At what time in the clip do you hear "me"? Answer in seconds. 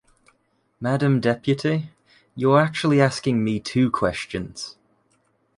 3.43-3.59